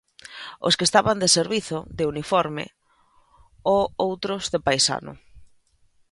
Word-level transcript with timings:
Os 0.67 0.73
que 0.77 0.87
estaban 0.89 1.17
de 1.21 1.29
servizo, 1.37 1.77
de 1.97 2.03
uniforme, 2.13 2.63
o 3.75 3.77
outros 4.07 4.43
de 4.53 4.59
paisano. 4.67 5.13